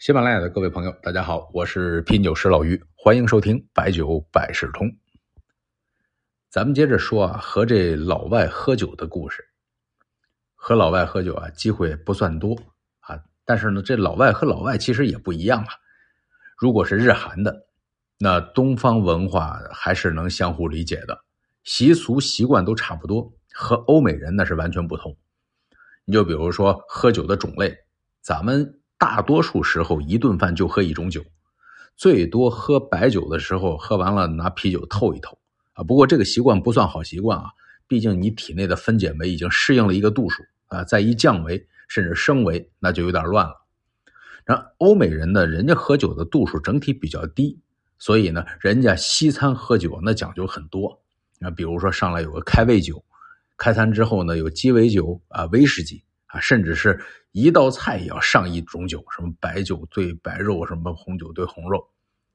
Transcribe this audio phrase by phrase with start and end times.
[0.00, 4.90] 喜马拉雅的各位朋友，大家好，我是品酒师老于，欢迎收听白酒百事通。
[6.48, 9.46] 咱们接着说啊，和这老外喝酒的故事。
[10.54, 12.56] 和老外喝酒啊，机会不算多
[13.00, 15.68] 啊，但是呢，这老外和老外其实也不一样啊。
[16.56, 17.66] 如果是日韩的，
[18.18, 21.26] 那东方文化还是能相互理解的，
[21.62, 25.14] 习俗习惯都差不多，和欧美人那是完全不同。
[26.06, 27.76] 你就比如说喝酒的种类，
[28.22, 28.79] 咱们。
[29.00, 31.24] 大多数时候，一顿饭就喝一种酒，
[31.96, 35.38] 最多喝白酒的时候，喝完了拿啤酒透一透
[35.72, 35.82] 啊。
[35.82, 37.46] 不过这个习惯不算好习惯啊，
[37.88, 43.54] 毕竟你体内的分解酶已经适应了一个度数啊，再一降维甚至升维，那就有点乱了。
[44.44, 47.58] 然欧美人呢，人家喝酒的度数整体比较低，
[47.98, 51.00] 所以呢，人家西餐喝酒那讲究很多
[51.40, 53.02] 啊，比如说上来有个开胃酒，
[53.56, 57.00] 开餐之后呢有鸡尾酒啊、威士忌啊，甚至是。
[57.32, 61.88] 一道菜也要上一种酒，什么白酒兑白肉，什么红酒兑红肉，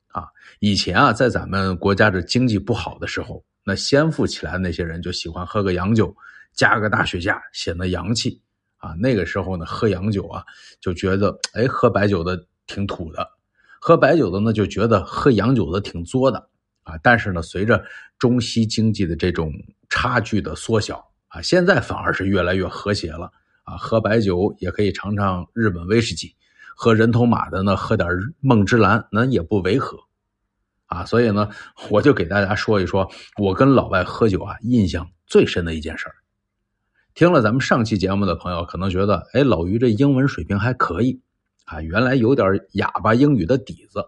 [0.07, 0.25] 啊，
[0.59, 6.15] 以前啊，在咱们国家这经济不好的时候，那先富起来的那些人就喜欢喝个洋酒，
[6.53, 8.41] 加个大雪茄，显得洋气，
[8.77, 10.45] 啊，那个时候呢，喝洋酒啊，
[10.79, 13.29] 就觉得，哎，喝白酒的挺土的，
[13.81, 16.39] 喝白酒的呢，就觉得喝洋酒的挺作的，
[16.83, 17.83] 啊，但是呢，随着
[18.17, 19.51] 中西经济的这种
[19.89, 23.29] 差距的缩小，啊，现在反而是越来越和谐了。
[23.65, 26.35] 啊，喝白酒也可以尝尝日本威士忌，
[26.75, 28.07] 喝人头马的呢，喝点
[28.39, 29.99] 梦之蓝，那也不违和，
[30.85, 31.49] 啊，所以呢，
[31.89, 36.15] 我就给大家说一说，我跟老外喝酒啊，印象最深的一件事儿。
[37.15, 41.21] 听了咱们上期节目的朋友，可能觉得，哎，老于这英文水平还可以，
[41.65, 44.05] 啊，原来有点哑巴英语的底子。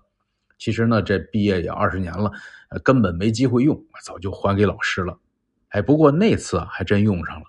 [0.60, 2.32] 其实呢，这毕业也二十年了，
[2.84, 5.18] 根本没机会用，早就还给老师了。
[5.70, 7.46] 哎，不过那次啊，还真用上了。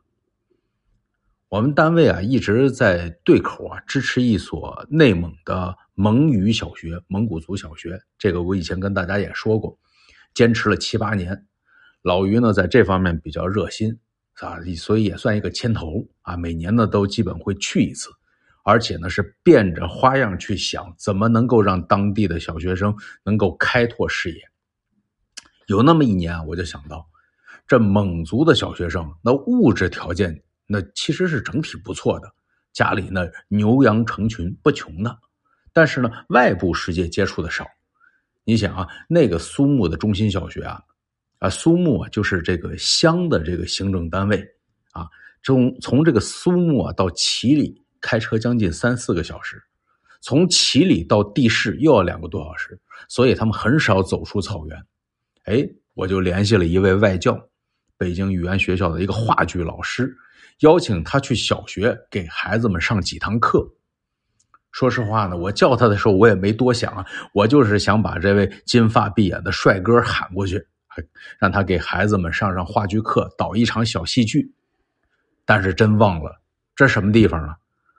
[1.50, 7.98] 我们单位啊一直在对口啊支持一所内蒙的蒙语小学，蒙古族小学。
[8.18, 9.78] 这个我以前跟大家也说过，
[10.34, 11.46] 坚持了七八年。
[12.02, 13.98] 老于呢在这方面比较热心
[14.40, 16.36] 啊，所以也算一个牵头啊。
[16.36, 18.10] 每年呢都基本会去一次，
[18.62, 22.94] 而且呢是变着花样去想怎么能够让当地的小学生
[23.24, 24.42] 能够开拓视野。
[25.66, 27.08] 有那么一年，我就想到，
[27.66, 30.42] 这蒙族的小学生那物质条件。
[30.70, 32.30] 那其实是整体不错的，
[32.74, 35.18] 家里呢牛羊成群，不穷的，
[35.72, 37.66] 但是呢外部世界接触的少。
[38.44, 40.78] 你想啊，那个苏木的中心小学啊，
[41.38, 44.46] 啊苏木啊就是这个乡的这个行政单位
[44.92, 45.08] 啊，
[45.42, 49.62] 从从这个苏木啊到齐里开车将近三四个小时，
[50.20, 54.86] 从齐里到地市又要两个多小时，所以他们很少走出草原。
[55.44, 57.38] 哎，我就联系了一位外教，
[57.96, 60.14] 北京语言学校的一个话剧老师。
[60.60, 63.66] 邀请他去小学给孩子们上几堂课。
[64.70, 70.64] 说实话呢，我叫他的时候我也没多想啊，我就是想把这位金发碧眼的帅哥喊过去，
[71.38, 74.52] 让他给孩子们上上话剧课，导一场小戏剧。
[75.44, 76.40] 但是真忘了，
[76.76, 77.56] 这什么地方啊？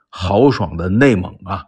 [0.08, 1.64] 豪爽的内蒙啊！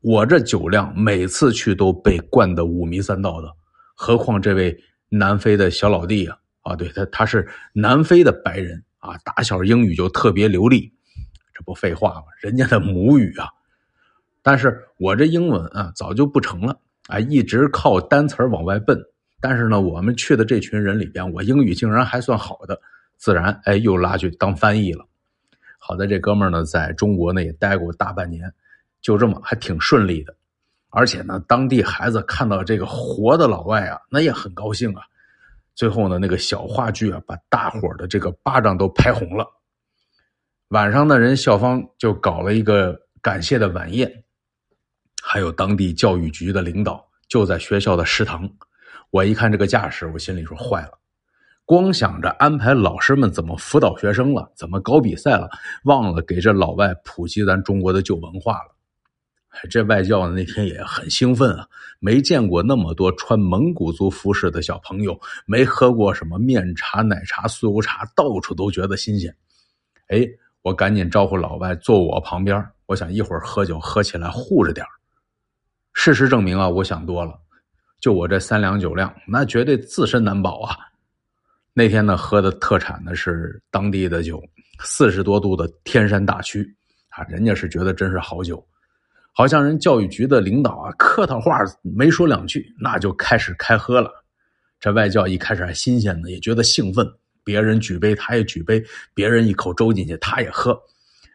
[0.00, 3.54] 我这酒量每次去都被灌得五迷三道的，
[3.94, 4.76] 何况这位
[5.10, 6.38] 南非的小老弟啊！
[6.62, 8.82] 啊，对他他是南非的白人。
[9.06, 10.92] 啊，打小英语就特别流利，
[11.54, 12.24] 这不废话吗？
[12.40, 13.48] 人家的母语啊。
[14.42, 16.78] 但是我这英文啊，早就不成了
[17.08, 19.00] 啊，一直靠单词往外奔。
[19.40, 22.80] 但是呢，我们去的这群人里边，我英语竟然还算好的，
[23.16, 25.06] 自然哎，又拉去当翻译了。
[25.78, 28.52] 好在这哥们呢，在中国呢也待过大半年，
[29.00, 30.34] 就这么还挺顺利的。
[30.90, 35.02] 而且呢，当地孩子看到这个活的老外啊，那也很高兴啊。
[35.76, 39.46] 最后呢，那个小话剧啊，把大伙的这个巴掌都拍红了。
[40.68, 44.24] 晚上呢，人校方就搞了一个感谢的晚宴，
[45.22, 48.50] 还有当地教育局的领导就在学校的食堂。
[49.10, 50.92] 我一看这个架势，我心里说坏了，
[51.66, 55.48] 光想着安排老师们怎么辅导学生了，怎么搞比赛了，
[55.84, 58.75] 忘了给这老外普及咱中国的旧文化了。
[59.70, 61.66] 这外教那天也很兴奋啊，
[61.98, 69.34] 没见过那么多穿蒙古族服饰的小朋友，没喝过什么面茶、奶茶、酥油茶，到处都觉得新鲜。
[70.08, 70.26] 哎，
[70.62, 74.86] 我赶紧招呼老外坐我旁边，我想一会儿喝酒喝起来护着点
[75.94, 77.32] 事实证明啊，我想多了，
[78.00, 80.76] 就我这三两酒量，那绝对自身难保啊。
[81.72, 84.42] 那天呢，喝的特产呢是当地的酒，
[84.80, 86.74] 四十多度的天山大曲
[87.08, 88.64] 啊，人家是觉得真是好酒。
[89.38, 94.10] 好像人教育局的领导啊，客套话没说两句，那就开始开喝了。
[94.80, 97.06] 这外教一开始还新鲜呢，也觉得兴奋。
[97.44, 98.80] 别人举杯，他也举杯；
[99.12, 100.74] 别人一口周进去，他也喝。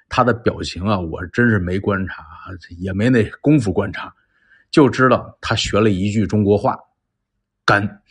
[0.09, 2.25] 他的表情啊，我真是没观察，
[2.79, 4.11] 也没那功夫观察，
[4.71, 6.75] 就知道他学了一句中国话，
[7.63, 8.01] 干。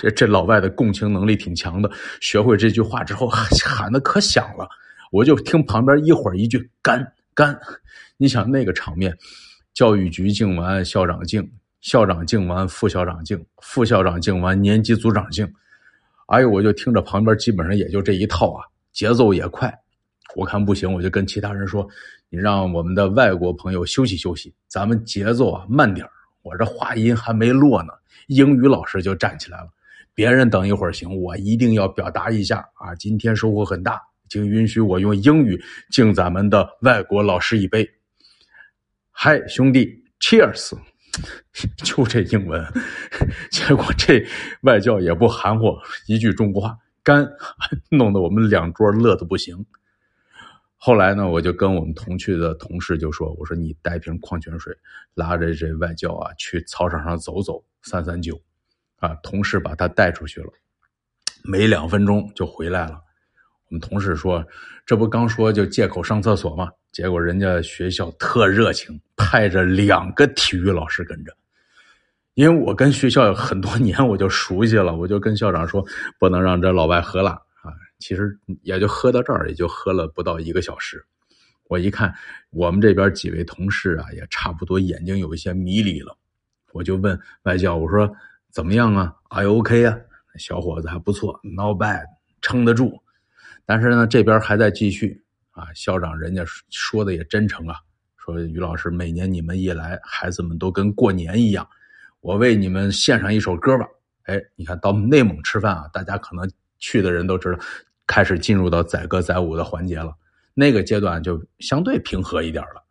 [0.00, 1.90] 这 这老外的共情能力挺强的，
[2.22, 3.28] 学会这句话之后
[3.62, 4.66] 喊的可响了，
[5.10, 7.58] 我就听旁边一会儿一句干干，
[8.16, 9.16] 你想那个场面，
[9.72, 11.50] 教育局敬完校长敬，
[11.80, 15.50] 校长敬完副校长敬，副校长敬完年级组长敬，
[16.26, 19.72] 哎呦，我就听着旁边基本上也就这一套啊，节奏也快，
[20.36, 21.88] 我看不行，我就跟其他人说，
[22.28, 26.06] 你让我们的外国朋友休息休息，咱们节奏啊慢点
[26.42, 27.92] 我这话音还没落呢。
[28.28, 29.68] 英语老师就站起来了，
[30.14, 32.94] 别人等一会儿行，我一定要表达一下啊！
[32.94, 34.00] 今天收获很大，
[34.32, 37.86] 请允许我用英语敬咱们的外国老师一杯。
[39.10, 40.72] 嗨，兄弟，Cheers！
[41.84, 42.66] 就这英文，
[43.52, 44.26] 结果这
[44.62, 45.76] 外教也不含糊，
[46.06, 47.30] 一句中国话，干，
[47.90, 49.66] 弄得我们两桌乐得不行。
[50.78, 54.74] 后来呢，我就跟我们同去的同事就说：“我说你带瓶矿泉水，
[55.12, 58.40] 拉着这外教啊去操场上走走，散散酒。”
[58.96, 60.50] 啊，同事把他带出去了，
[61.44, 62.98] 没两分钟就回来了。
[63.72, 64.46] 我们同事说
[64.84, 71.34] ：“这不刚说就借口上厕所吗？”结果人家学校特热情，派着两个体育老师跟着。
[72.34, 75.82] 因为我跟学校很多年，我就熟悉了，我就跟校长说
[76.20, 81.02] ：“不能让这老外喝了啊。”其实也就喝到这儿，也就喝了不到一个小时。
[81.68, 82.14] 我一看，
[82.50, 86.14] 我们这边几位同事啊，也差不多眼睛有一些迷离了。
[86.74, 88.06] 我就问外教：“我说
[88.50, 89.98] 怎么样啊？Are you OK 啊？”
[90.36, 92.04] 小伙子还不错，Not bad，
[92.42, 93.02] 撑得住。
[93.64, 95.66] 但是呢，这边还在继续啊。
[95.74, 97.76] 校长人家说的也真诚啊，
[98.16, 101.66] 说于老师，每年你们一来，孩子们都跟过年一样。
[102.20, 103.86] 我为你们献上一首歌吧。
[104.24, 106.48] 哎，你看到内蒙吃饭啊，大家可能
[106.78, 107.58] 去的人都知道。
[108.04, 110.12] 开始进入到载歌载舞的环节了，
[110.54, 112.84] 那个阶段就相对平和一点了。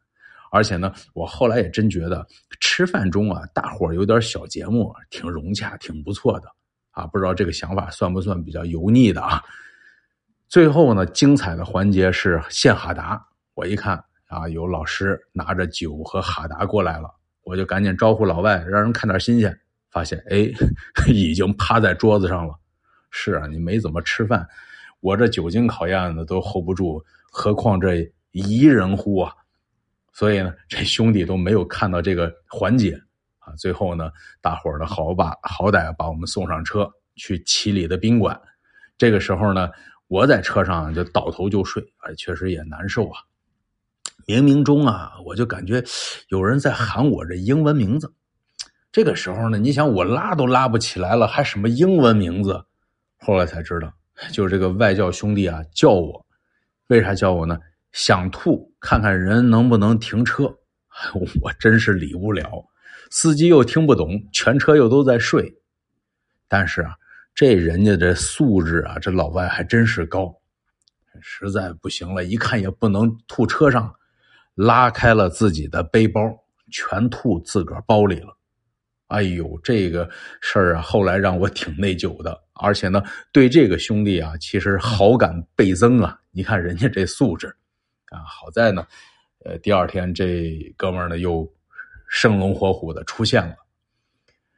[0.51, 2.25] 而且呢，我后来也真觉得
[2.59, 6.47] 吃饭中啊，大伙有点小节目，挺融洽，挺不错的
[6.91, 7.06] 啊。
[7.07, 9.41] 不知道这个想法算不算比较油腻的啊？
[10.51, 13.25] 最后呢，精彩的环节是献哈达。
[13.53, 17.09] 我一看啊，有老师拿着酒和哈达过来了，
[17.44, 19.57] 我就赶紧招呼老外，让人看点新鲜。
[19.92, 20.50] 发现哎，
[21.07, 22.53] 已经趴在桌子上了。
[23.12, 24.45] 是啊，你没怎么吃饭。
[25.00, 27.01] 我这酒精考验的都 hold 不住，
[27.31, 29.31] 何况这一人乎啊！
[30.12, 33.01] 所以呢，这兄弟都没有看到这个环节
[33.39, 33.53] 啊。
[33.57, 34.12] 最后呢，
[34.42, 38.38] 大伙儿呢好把好歹把我们送上车去七里的宾馆。
[38.98, 39.69] 这个时候呢，
[40.11, 43.21] 我在车上就倒头就睡，哎，确实也难受啊。
[44.27, 45.81] 冥冥中啊，我就感觉
[46.27, 48.13] 有人在喊我这英文名字。
[48.91, 52.61] 这个时候呢，你想我拉都拉不起来了，还什么英文名字？
[53.19, 53.93] 后来才知道。
[54.33, 56.25] 就是这个外教兄弟啊，叫我，
[56.87, 57.57] 为啥叫我呢？
[57.93, 60.43] 想吐，看看人能不能停车。
[61.41, 62.65] 我真是理不了，
[63.09, 65.55] 司机又听不懂，全车又都在睡。
[66.49, 66.97] 但是啊，
[67.41, 70.31] 这人家这素质啊，这老外还真是高。
[71.21, 73.91] 实在不行了，一看也不能吐车上，
[74.53, 76.21] 拉开了自己的背包，
[76.71, 78.38] 全吐自个儿包里了。
[79.07, 80.07] 哎呦，这个
[80.39, 82.39] 事儿啊，后来让我挺内疚的。
[82.53, 83.01] 而且呢，
[83.31, 86.21] 对这个兄弟啊，其实好感倍增啊！
[86.29, 87.48] 你看人家这素质，
[88.12, 88.86] 啊，好在呢，
[89.45, 91.51] 呃，第二天这哥们儿呢又
[92.07, 93.55] 生龙活虎的出现了。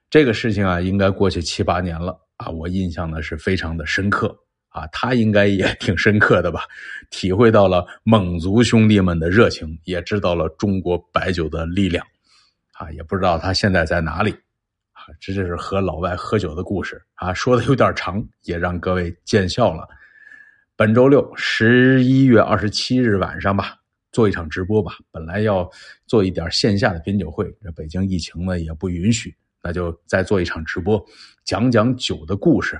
[0.09, 4.37] 这个事情啊，应该过去七八年了啊，我印象呢是非常的深刻
[4.69, 6.63] 啊，他应该也挺深刻的吧？
[7.09, 12.05] 体会到了蒙族兄弟们的热情，也知道了中国白酒的力量，
[12.73, 14.31] 啊，也不知道他现在在哪里
[14.91, 15.07] 啊。
[15.21, 19.87] 这就是和老外喝酒的故事啊，说的有点长，也让各位见笑了。
[20.75, 23.77] 本周六十一月二十七日晚上吧，
[24.11, 24.93] 做一场直播吧。
[25.11, 25.69] 本来要
[26.07, 31.03] 做一点线下的品酒会，这北京疫情呢也不允许，那就再做一场直播，
[31.45, 32.77] 讲讲酒的故事。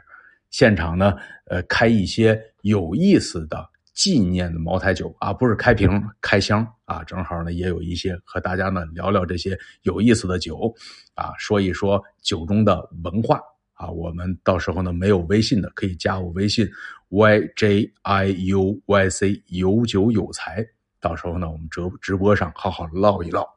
[0.49, 3.69] 现场呢，呃，开一些有意思的。
[3.95, 5.87] 纪念的茅台酒啊，不是开瓶
[6.19, 10.73] 开箱啊，正好呢也有一些和大家呢聊聊这些有意思的酒，
[11.13, 13.39] 啊，说一说酒中的文化
[13.75, 13.87] 啊。
[13.87, 16.67] 我们到时候呢没有微信的可以加我微信
[17.09, 20.65] y j i u y c 有酒有才，
[20.99, 23.47] 到时候呢我们直直播上好好唠一唠。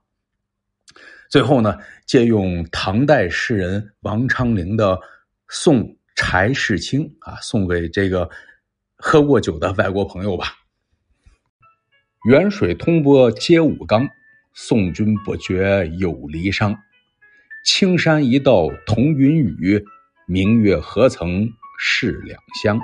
[1.30, 4.96] 最后呢，借用唐代诗人王昌龄的
[5.48, 8.30] 《送柴世清》啊，送给这个。
[8.98, 10.46] 喝过酒的外国朋友吧。
[12.30, 14.08] 远水通波接武冈，
[14.54, 16.74] 送君不觉有离殇。
[17.62, 19.84] 青山一道同云雨，
[20.26, 22.80] 明月何曾是两乡。